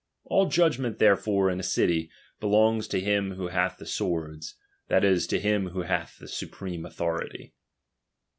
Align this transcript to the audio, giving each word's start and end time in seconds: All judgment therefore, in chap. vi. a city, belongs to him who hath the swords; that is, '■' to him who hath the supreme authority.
All 0.23 0.47
judgment 0.47 0.97
therefore, 0.97 1.51
in 1.51 1.59
chap. 1.59 1.65
vi. 1.65 1.67
a 1.67 1.69
city, 1.69 2.09
belongs 2.39 2.87
to 2.87 2.99
him 2.99 3.33
who 3.35 3.49
hath 3.49 3.77
the 3.77 3.85
swords; 3.85 4.55
that 4.87 5.03
is, 5.03 5.27
'■' 5.27 5.29
to 5.29 5.39
him 5.39 5.67
who 5.67 5.83
hath 5.83 6.17
the 6.17 6.27
supreme 6.27 6.87
authority. 6.87 7.53